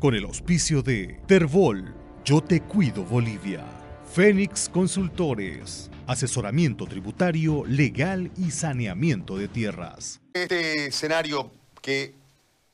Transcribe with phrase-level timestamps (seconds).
[0.00, 1.94] con el auspicio de Terbol,
[2.24, 3.62] Yo Te Cuido Bolivia,
[4.10, 10.20] Fénix Consultores, asesoramiento tributario, legal y saneamiento de tierras.
[10.32, 11.52] Este escenario
[11.82, 12.14] que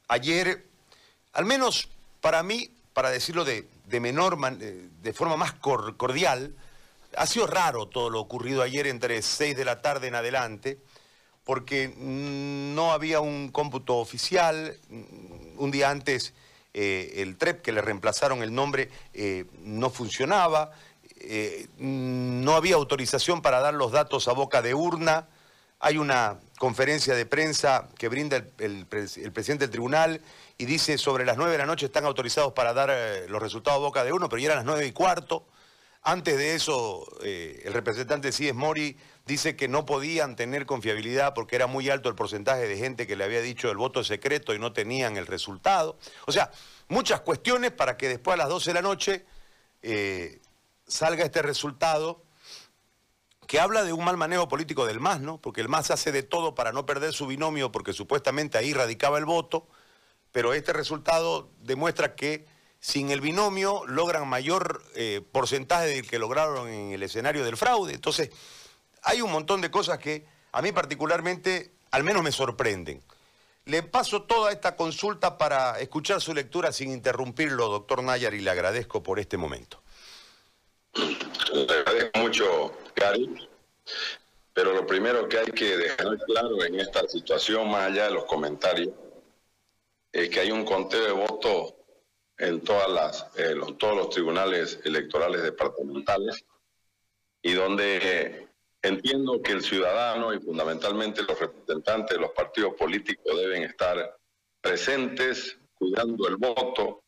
[0.06, 0.66] ayer,
[1.32, 1.88] al menos
[2.20, 3.66] para mí, para decirlo de,
[4.00, 6.54] menor, de forma más cordial,
[7.16, 10.78] ha sido raro todo lo ocurrido ayer entre 6 de la tarde en adelante,
[11.42, 14.78] porque no había un cómputo oficial,
[15.56, 16.32] un día antes
[16.78, 20.72] eh, el TREP que le reemplazaron el nombre eh, no funcionaba,
[21.20, 25.26] eh, no había autorización para dar los datos a boca de urna,
[25.80, 30.20] hay una conferencia de prensa que brinda el, presidente del tribunal
[30.58, 32.94] y dice sobre las nueve de la noche están autorizados para dar
[33.30, 35.46] los resultados a boca de urna, pero ya eran las nueve y cuarto.
[36.02, 41.66] Antes de eso, el representante Cies Mori dice que no podían tener confiabilidad porque era
[41.66, 44.72] muy alto el porcentaje de gente que le había dicho el voto secreto y no
[44.72, 45.98] tenían el resultado.
[46.26, 46.50] O sea,
[46.88, 49.26] muchas cuestiones para que después a las 12 de la noche
[49.82, 50.40] eh,
[50.86, 52.22] salga este resultado
[53.48, 55.40] que habla de un mal manejo político del MAS, ¿no?
[55.40, 59.18] Porque el MAS hace de todo para no perder su binomio porque supuestamente ahí radicaba
[59.18, 59.68] el voto,
[60.32, 62.46] pero este resultado demuestra que
[62.78, 67.94] sin el binomio logran mayor eh, porcentaje del que lograron en el escenario del fraude.
[67.94, 68.30] Entonces,
[69.06, 73.02] hay un montón de cosas que a mí particularmente al menos me sorprenden.
[73.64, 78.50] Le paso toda esta consulta para escuchar su lectura sin interrumpirlo, doctor Nayar, y le
[78.50, 79.80] agradezco por este momento.
[80.94, 83.48] Le agradezco mucho, Gary,
[84.52, 88.24] pero lo primero que hay que dejar claro en esta situación, más allá de los
[88.24, 88.92] comentarios,
[90.12, 91.74] es que hay un conteo de votos
[92.38, 96.44] en todas las, eh, todos los tribunales electorales departamentales
[97.42, 98.45] y donde
[98.86, 104.16] Entiendo que el ciudadano y fundamentalmente los representantes de los partidos políticos deben estar
[104.60, 107.02] presentes, cuidando el voto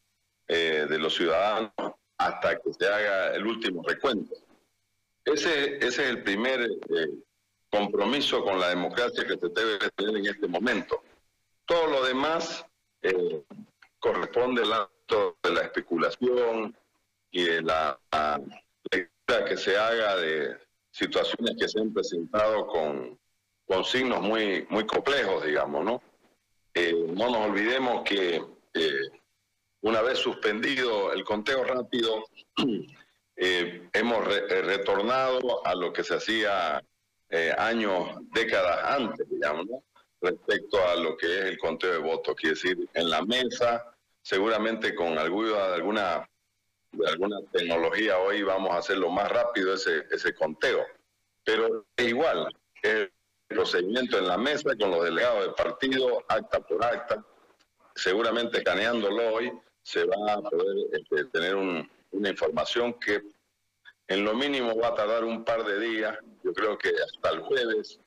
[0.48, 1.70] eh, de los ciudadanos
[2.17, 4.35] hasta que se haga el último recuento.
[5.25, 7.11] Ese, ese es el primer eh,
[7.70, 11.01] compromiso con la democracia que se debe tener en este momento.
[11.64, 12.67] Todo lo demás
[13.02, 13.45] eh,
[14.01, 16.77] corresponde al acto de la especulación
[17.31, 20.67] y de la, la que se haga de
[20.98, 23.19] situaciones que se han presentado con,
[23.67, 26.03] con signos muy, muy complejos, digamos, ¿no?
[26.75, 28.42] Eh, no nos olvidemos que
[28.75, 29.01] eh,
[29.83, 32.25] una vez suspendido el conteo rápido,
[33.37, 36.83] eh, hemos retornado a lo que se hacía
[37.58, 39.67] años, décadas antes, digamos,
[40.20, 42.35] respecto a lo que es el conteo de votos.
[42.35, 43.85] Quiere decir, en la mesa,
[44.23, 46.29] seguramente con alguna, alguna
[46.93, 50.85] de alguna tecnología hoy vamos a hacerlo más rápido ese, ese conteo.
[51.45, 53.13] Pero igual, el
[53.49, 57.25] procedimiento en la mesa con los delegados de partido, acta por acta,
[57.95, 63.23] seguramente escaneándolo hoy, se va a poder este, tener una información que
[64.09, 66.19] en lo mínimo va a tardar un par de días.
[66.43, 68.01] Yo creo que hasta el jueves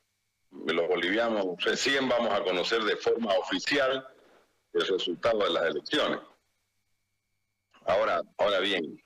[0.50, 4.06] los bolivianos recién vamos a conocer de forma oficial
[4.72, 6.20] el resultado de las elecciones.
[7.86, 9.02] Ahora, ahora bien,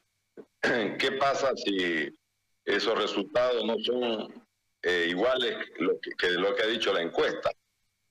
[0.99, 2.09] ¿qué pasa si
[2.65, 4.45] esos resultados no son
[4.83, 7.51] eh, iguales lo que, lo que ha dicho la encuesta?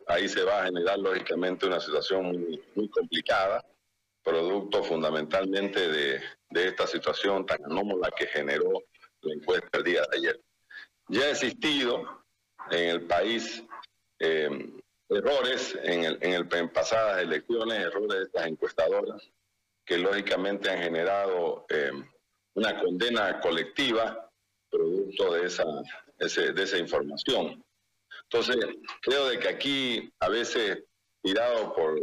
[0.07, 2.45] Ahí se va a generar lógicamente una situación
[2.75, 3.63] muy, complicada,
[4.23, 6.21] producto fundamentalmente de,
[6.51, 8.81] esta situación tan anómala que generó
[9.21, 10.41] la encuesta el día de ayer.
[11.09, 12.23] Ya ha existido
[12.71, 13.63] en el país
[14.19, 14.49] eh,
[15.09, 19.29] errores en, el, en, el, en pasadas elecciones, errores de estas encuestadoras,
[19.85, 21.91] que lógicamente han generado eh,
[22.55, 24.29] una condena colectiva
[24.69, 25.65] producto de esa,
[26.17, 27.63] de esa información.
[28.23, 28.57] Entonces,
[29.01, 30.83] creo de que aquí a veces,
[31.21, 31.99] tirado por,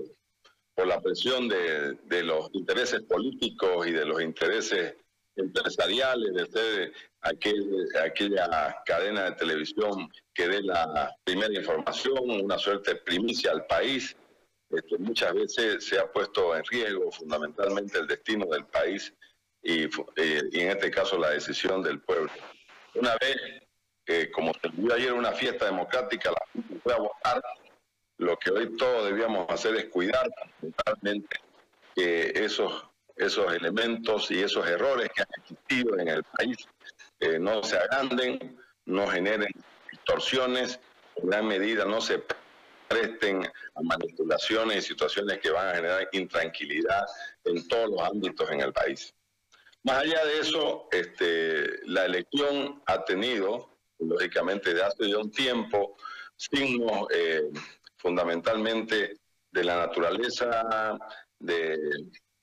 [0.75, 4.95] por la presión de, de, los intereses políticos y de los intereses
[5.37, 12.97] empresariales, de ser aquel, aquella cadena de televisión que dé la primera información, una suerte
[12.97, 14.17] primicia al país,
[14.81, 19.13] que muchas veces se ha puesto en riesgo fundamentalmente el destino del país
[19.63, 22.31] y, eh, y en este caso la decisión del pueblo.
[22.95, 23.37] Una vez
[24.05, 27.43] que, como se vio ayer una fiesta democrática, la gente fue a votar,
[28.19, 30.29] lo que hoy todos debíamos hacer es cuidar
[30.61, 31.41] fundamentalmente
[31.95, 32.85] que esos,
[33.17, 36.57] esos elementos y esos errores que han existido en el país
[37.21, 39.53] eh, no se agranden, no generen
[39.91, 40.81] distorsiones,
[41.17, 42.25] en gran medida no se
[42.93, 47.07] presten a manipulaciones y situaciones que van a generar intranquilidad
[47.45, 49.15] en todos los ámbitos en el país.
[49.85, 55.97] Más allá de eso, este, la elección ha tenido, lógicamente, de hace ya un tiempo,
[56.37, 57.51] signos eh,
[57.97, 59.17] fundamentalmente
[59.51, 60.99] de la naturaleza
[61.39, 61.79] de,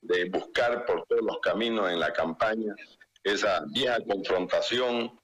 [0.02, 2.76] de buscar por todos los caminos en la campaña
[3.24, 5.20] esa vieja confrontación,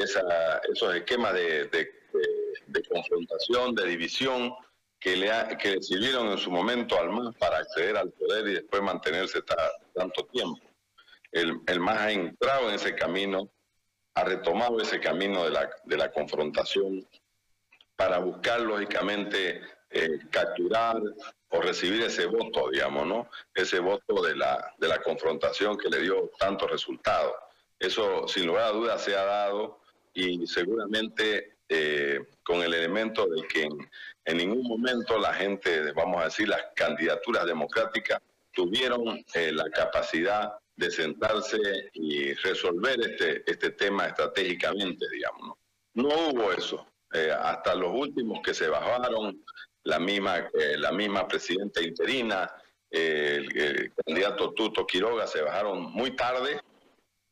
[0.00, 2.03] esa, esos esquemas de,
[2.82, 4.54] confrontación, de división,
[4.98, 8.82] que le, que sirvieron en su momento al MAS para acceder al poder y después
[8.82, 9.40] mantenerse
[9.94, 10.60] tanto tiempo.
[11.30, 13.50] El, el MAS ha entrado en ese camino,
[14.14, 17.06] ha retomado ese camino de la, de la confrontación
[17.96, 19.60] para buscar, lógicamente,
[19.90, 21.00] eh, capturar
[21.50, 23.28] o recibir ese voto, digamos, ¿no?
[23.54, 27.34] Ese voto de la, de la confrontación que le dio tantos resultados.
[27.78, 29.80] Eso, sin lugar a dudas, se ha dado
[30.12, 33.68] y seguramente eh, con el elemento de que
[34.26, 38.20] en, ningún momento la gente, vamos a decir, las candidaturas democráticas
[38.52, 41.58] tuvieron eh, la capacidad de sentarse
[41.94, 45.56] y resolver este, este tema estratégicamente, digamos.
[45.94, 46.86] No, no hubo eso.
[47.40, 49.44] hasta los últimos que se bajaron,
[49.84, 52.50] la misma, eh, la misma presidenta interina,
[52.90, 56.60] el, candidato Tuto Quiroga se bajaron muy tarde,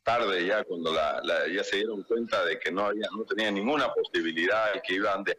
[0.03, 3.91] tarde ya cuando la, ya se dieron cuenta de que no había, no tenía ninguna
[3.93, 5.33] posibilidad de que iban a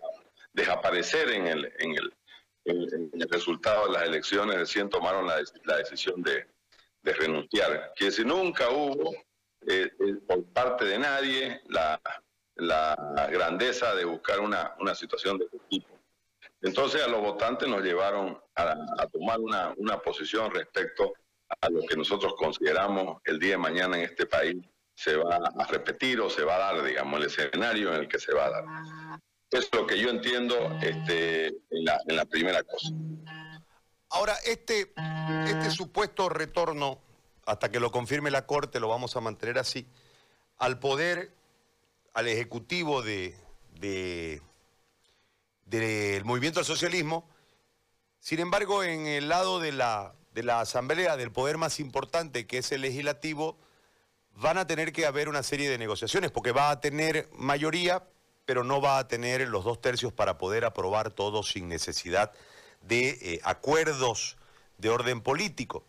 [0.52, 2.12] desaparecer en el, en el,
[3.28, 6.46] resultado de las elecciones, recién tomaron la, la decisión de,
[7.02, 7.92] renunciar.
[7.94, 9.12] Que si nunca hubo
[9.66, 12.00] eh, eh, por parte de nadie la,
[13.30, 15.88] grandeza de buscar una, una situación de este tipo.
[16.62, 21.12] Entonces a los votantes nos llevaron a, tomar una, una, posición respecto
[21.60, 24.56] a lo que nosotros consideramos el día de mañana en este país
[24.94, 28.18] se va a repetir o se va a dar, digamos, el escenario en el que
[28.18, 28.64] se va a dar.
[29.50, 32.88] Es lo que yo entiendo este, en, la, en la primera cosa.
[34.10, 34.92] Ahora, este,
[35.46, 37.00] este supuesto retorno,
[37.46, 39.86] hasta que lo confirme la Corte, lo vamos a mantener así,
[40.58, 41.32] al poder,
[42.14, 43.36] al Ejecutivo de,
[43.80, 44.40] de
[45.66, 47.28] del movimiento al socialismo.
[48.20, 52.58] Sin embargo, en el lado de la, de la Asamblea, del poder más importante, que
[52.58, 53.56] es el legislativo,
[54.36, 58.02] van a tener que haber una serie de negociaciones, porque va a tener mayoría,
[58.44, 62.32] pero no va a tener los dos tercios para poder aprobar todo sin necesidad
[62.82, 64.36] de eh, acuerdos
[64.78, 65.84] de orden político.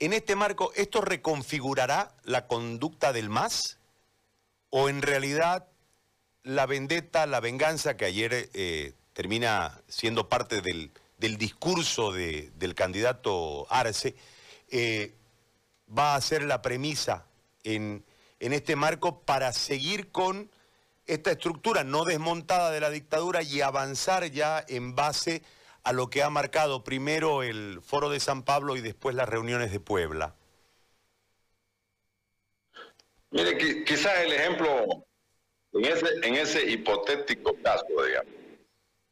[0.00, 3.78] En este marco, ¿esto reconfigurará la conducta del MAS?
[4.70, 5.68] ¿O en realidad
[6.42, 10.90] la vendetta, la venganza, que ayer eh, termina siendo parte del,
[11.36, 14.14] discurso del candidato Arce,
[14.70, 15.14] eh,
[15.96, 17.26] va a ser la premisa
[17.62, 18.04] en,
[18.38, 20.50] en este marco para seguir con
[21.06, 25.42] esta estructura no desmontada de la dictadura y avanzar ya en base
[25.82, 29.72] a lo que ha marcado primero el Foro de San Pablo y después las reuniones
[29.72, 30.34] de Puebla.
[33.30, 35.06] Mire, quizás el ejemplo
[35.72, 38.39] en ese, en ese hipotético caso, digamos,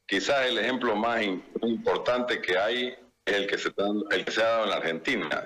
[0.09, 1.23] quizás el ejemplo más,
[1.63, 5.45] importante que hay es el que se, ha dado en la Argentina.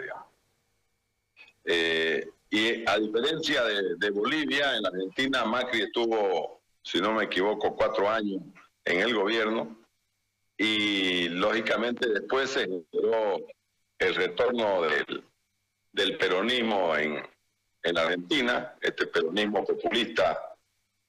[1.65, 7.75] Eh, y a diferencia de, Bolivia, en la Argentina Macri estuvo, si no me equivoco,
[7.75, 8.41] cuatro años
[8.85, 9.77] en el gobierno
[10.57, 13.45] y lógicamente después se generó
[13.99, 14.83] el retorno
[15.93, 17.21] del, peronismo en,
[17.83, 20.52] en Argentina, este peronismo populista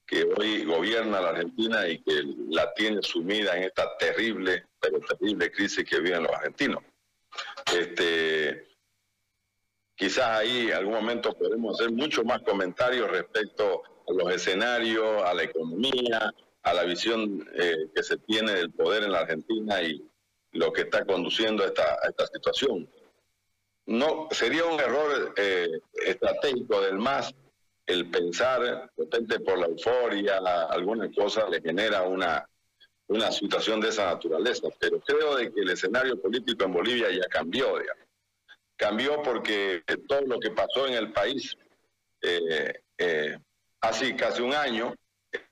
[0.06, 5.52] que hoy gobierna la Argentina y que la tiene sumida en esta terrible, pero terrible
[5.52, 6.84] crisis que viven los argentinos.
[7.74, 8.68] Este,
[9.96, 15.34] quizás ahí en algún momento podemos hacer mucho más comentarios respecto a los escenarios, a
[15.34, 16.34] la economía,
[16.64, 20.06] a la visión eh, que se tiene del poder en la Argentina y
[20.52, 22.90] lo que está conduciendo a esta, esta situación.
[23.86, 27.34] No, sería un error eh, estratégico del MAS
[27.86, 30.38] el pensar, de repente por la euforia,
[30.70, 32.48] alguna cosa le genera una,
[33.08, 34.68] una situación de esa naturaleza.
[34.80, 38.04] Pero creo de que el escenario político en Bolivia ya cambió, digamos.
[38.76, 41.56] Cambió porque todo lo que pasó en el país
[42.22, 43.38] eh, eh,
[43.82, 44.96] hace casi un año,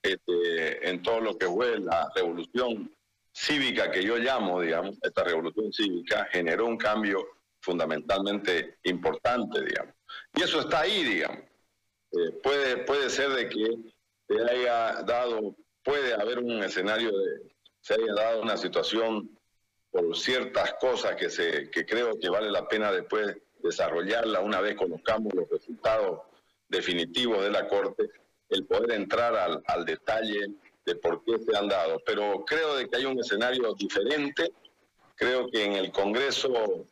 [0.01, 2.91] este, en todo lo que fue la revolución
[3.33, 7.25] cívica que yo llamo, digamos, esta revolución cívica generó un cambio
[7.61, 9.95] fundamentalmente importante, digamos.
[10.35, 11.50] Y eso está ahí, digamos.
[12.13, 13.77] Eh, puede, puede ser de que
[14.27, 17.51] se haya dado, puede haber un escenario de,
[17.81, 19.29] se haya dado una situación
[19.91, 24.75] por ciertas cosas que, se, que creo que vale la pena después desarrollarla una vez
[24.75, 26.21] conozcamos los resultados
[26.67, 28.09] definitivos de la Corte,
[28.49, 30.47] el poder entrar al, al detalle
[30.85, 32.01] de por qué se han dado.
[32.05, 34.51] Pero creo de que hay un escenario diferente,
[35.15, 36.85] creo que en el Congreso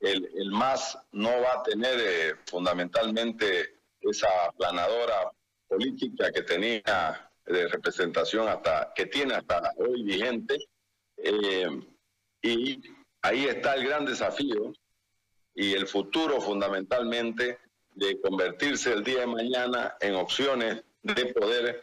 [0.00, 3.75] el, el MAS no va a tener eh, fundamentalmente
[4.10, 5.30] esa planadora
[5.68, 10.56] política que tenía de representación hasta que tiene hasta hoy vigente
[11.16, 11.68] eh,
[12.42, 12.80] y
[13.22, 14.72] ahí está el gran desafío
[15.54, 17.58] y el futuro fundamentalmente
[17.94, 21.80] de convertirse el día de mañana en opciones de poder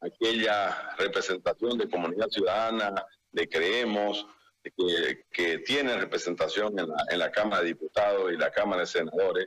[0.00, 4.26] aquella representación de comunidad ciudadana, de creemos,
[4.62, 8.86] que, que tienen representación en la, en la Cámara de Diputados y la Cámara de
[8.86, 9.46] Senadores,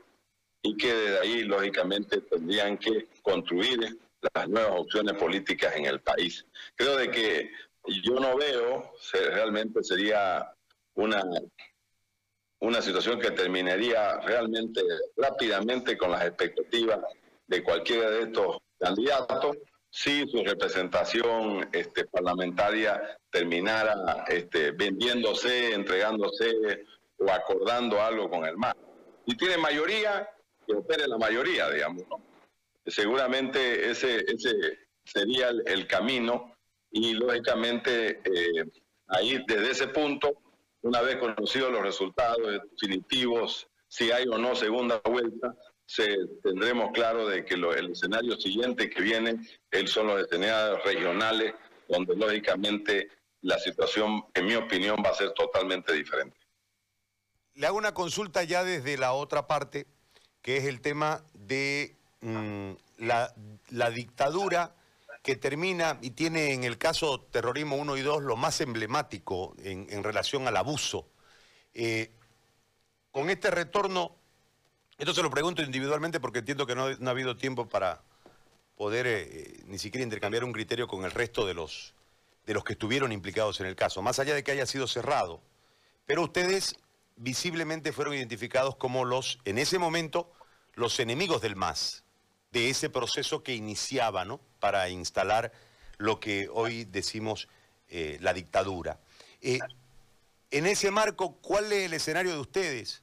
[0.62, 3.98] y que desde ahí, lógicamente, tendrían que construir
[4.34, 6.46] las nuevas opciones políticas en el país.
[6.76, 7.50] Creo de que
[8.02, 10.52] yo no veo, realmente sería
[10.94, 11.24] una,
[12.60, 14.80] una situación que terminaría realmente
[15.16, 17.00] rápidamente con las expectativas
[17.48, 19.56] de cualquiera de estos candidatos
[19.90, 26.86] si su representación este, parlamentaria terminara este, vendiéndose, entregándose
[27.18, 28.74] o acordando algo con el MAS.
[29.26, 30.28] Si tiene mayoría,
[30.66, 32.04] que opere la mayoría, digamos.
[32.86, 36.56] Seguramente ese, ese sería el, camino
[36.90, 38.64] y lógicamente eh,
[39.08, 40.32] ahí desde ese punto,
[40.82, 45.54] una vez conocidos los resultados definitivos, si hay o no segunda vuelta,
[46.42, 49.40] tendremos claro de que el escenario siguiente que viene
[49.86, 51.54] son los escenarios regionales,
[51.88, 53.08] donde lógicamente
[53.42, 56.36] la situación, en mi opinión, va a ser totalmente diferente.
[57.54, 59.86] Le hago una consulta ya desde la otra parte,
[60.42, 63.32] que es el tema de mm, la,
[63.90, 64.74] dictadura
[65.22, 70.02] que termina y tiene en el caso terrorismo 1 y 2 lo más emblemático en,
[70.02, 71.08] relación al abuso.
[71.74, 72.10] Eh,
[73.12, 74.16] con este retorno
[75.02, 78.02] esto se lo pregunto individualmente porque entiendo que no, ha habido tiempo para
[78.76, 81.94] poder eh, eh, ni siquiera intercambiar un criterio con el resto de los,
[82.46, 85.42] de los que estuvieron implicados en el caso, más allá de que haya sido cerrado.
[86.06, 86.76] Pero ustedes
[87.22, 90.32] visiblemente fueron identificados como los, en ese momento,
[90.74, 92.04] los enemigos del MAS,
[92.50, 94.40] de ese proceso que iniciaba, ¿no?
[94.60, 95.52] Para instalar
[95.98, 97.48] lo que hoy decimos
[97.88, 99.00] eh, la dictadura.
[99.40, 103.02] en ese marco, ¿cuál es el escenario de ustedes?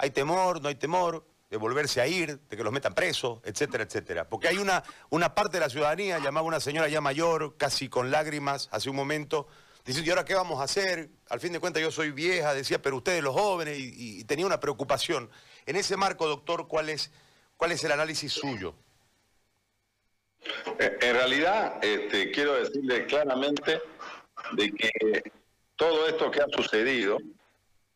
[0.00, 3.84] hay temor, no hay temor de volverse a ir, de que los metan presos, etcétera,
[3.84, 4.28] etcétera.
[4.28, 8.10] Porque hay una, una parte de la ciudadanía, llamaba una señora ya mayor, casi con
[8.10, 9.46] lágrimas, hace un momento,
[9.84, 11.10] diciendo, ¿y ahora qué vamos a hacer?
[11.28, 14.60] Al fin de cuentas yo soy vieja, decía, pero ustedes los jóvenes, y, tenía una
[14.60, 15.30] preocupación.
[15.66, 17.10] En ese marco, doctor, ¿cuál es,
[17.56, 18.74] cuál es el análisis suyo?
[20.78, 23.80] Eh, en realidad, este, quiero decirle claramente
[24.52, 25.22] de que
[25.76, 27.18] todo esto que ha sucedido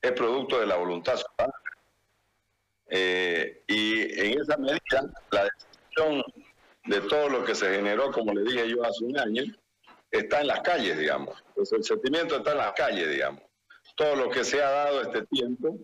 [0.01, 1.55] es producto de la voluntad ciudadana.
[2.89, 6.23] Eh, y en esa medida, la decisión
[6.85, 9.45] de todo lo que se generó, como le dije yo hace un año,
[10.19, 11.43] está en las calles, digamos.
[11.55, 13.43] Pues el sentimiento está en las calles, digamos.
[13.97, 15.79] Todo lo que se ha dado este tiempo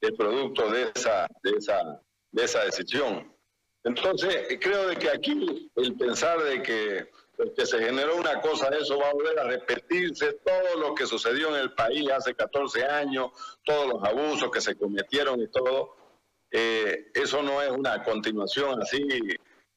[0.00, 2.00] es producto de esa, de esa,
[2.30, 3.32] de esa decisión.
[3.84, 8.68] Entonces, creo de que aquí el pensar de que, pues, que se generó una cosa,
[8.68, 12.84] eso va a volver a repetirse, todo lo que sucedió en el país hace 14
[12.84, 13.30] años,
[13.64, 15.96] todos los abusos que se cometieron y todo,
[16.50, 19.06] eh, eso no es una continuación así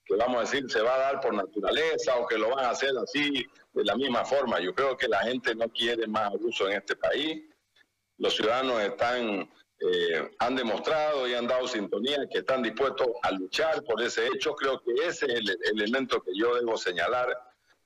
[0.06, 2.70] que vamos a decir se va a dar por naturaleza o que lo van a
[2.70, 4.60] hacer así de la misma forma.
[4.60, 7.44] Yo creo que la gente no quiere más abuso en este país.
[8.18, 9.50] Los ciudadanos están,
[9.80, 14.54] eh, han demostrado y han dado sintonía que están dispuestos a luchar por ese hecho.
[14.56, 17.38] Creo que ese es el elemento que yo debo señalar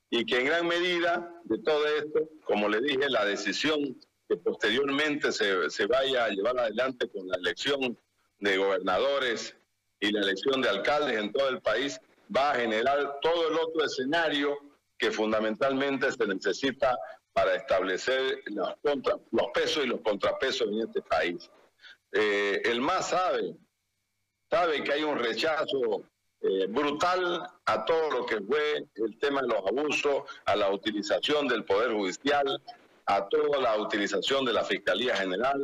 [0.09, 3.99] y que en gran medida de todo esto, como le dije, la decisión
[4.29, 7.97] que posteriormente se, se vaya a llevar adelante con la elección
[8.39, 9.55] de gobernadores
[9.99, 11.99] y la elección de alcaldes en todo el país
[12.35, 14.57] va a generar todo el otro escenario
[15.03, 16.97] que fundamentalmente se necesita
[17.33, 18.73] para establecer los,
[19.53, 21.51] pesos y los contrapesos en este país.
[22.13, 23.53] Eh, el MAS sabe,
[24.49, 26.05] sabe que hay un rechazo
[26.39, 31.49] eh, brutal a todo lo que fue el tema de los abusos, a la utilización
[31.49, 32.61] del Poder Judicial,
[33.05, 35.59] a toda la utilización de la Fiscalía General,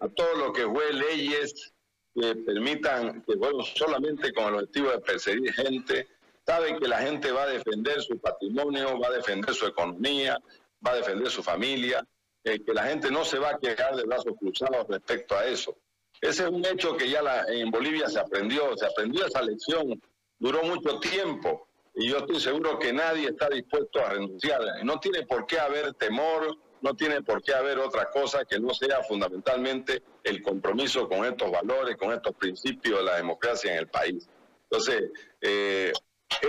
[0.00, 1.72] a todo lo que fue leyes
[2.12, 6.08] que permitan que bueno, solamente con el objetivo de perseguir gente,
[6.46, 10.38] saben que la gente va a defender su patrimonio, va a defender su economía,
[10.86, 12.06] va a defender su familia,
[12.44, 15.76] eh, que la gente no se va a quedar de brazos cruzados respecto a eso.
[16.20, 20.00] Ese es un hecho que ya la, en Bolivia se aprendió, se aprendió esa lección,
[20.38, 24.60] duró mucho tiempo y yo estoy seguro que nadie está dispuesto a renunciar.
[24.84, 28.72] No tiene por qué haber temor, no tiene por qué haber otra cosa que no
[28.74, 33.88] sea fundamentalmente el compromiso con estos valores, con estos principios de la democracia en el
[33.88, 34.28] país.
[34.70, 35.92] Entonces, eh,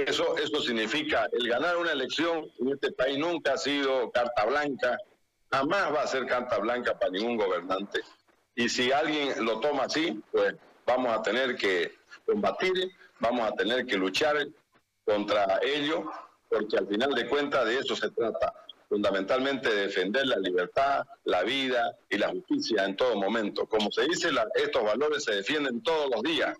[0.05, 4.97] eso, eso significa, el ganar una elección en este país nunca ha sido carta blanca,
[5.51, 8.01] jamás va a ser carta blanca para ningún gobernante.
[8.55, 11.93] Y si alguien lo toma así, pues vamos a tener que
[12.25, 14.47] combatir, vamos a tener que luchar
[15.05, 16.09] contra ello,
[16.49, 18.53] porque al final de cuentas de eso se trata
[18.91, 23.65] fundamentalmente defender la libertad, la vida y la justicia en todo momento.
[23.65, 26.57] Como se dice, estos valores se defienden todos los días.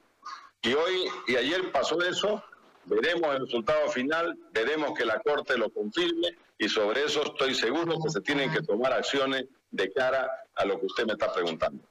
[0.62, 2.42] Y hoy y ayer pasó eso,
[2.86, 7.98] veremos el resultado final, veremos que la Corte lo confirme y sobre eso estoy seguro
[8.04, 11.84] que se tienen que tomar acciones de cara a lo que usted me está preguntando.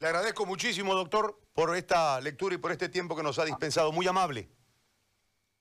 [0.00, 3.90] Le agradezco muchísimo, doctor, por esta lectura y por este tiempo que nos ha dispensado.
[3.90, 4.48] Muy amable.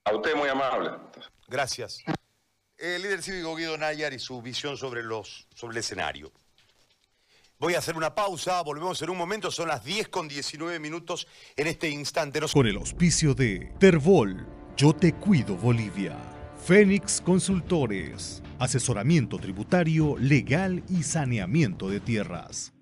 [0.04, 0.92] A usted muy amable.
[1.48, 2.04] Gracias.
[2.78, 6.32] El líder cívico Guido Nayar y su visión sobre, los, sobre el escenario.
[7.60, 11.28] Voy a hacer una pausa, volvemos en un momento, son las 10 con 19 minutos
[11.56, 12.40] en este instante.
[12.54, 14.48] Con el auspicio de Terbol,
[14.78, 16.16] Yo Te Cuido Bolivia,
[16.64, 22.77] Fénix Consultores, asesoramiento tributario, legal y saneamiento de tierras.